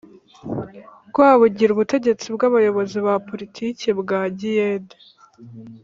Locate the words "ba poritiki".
3.05-3.89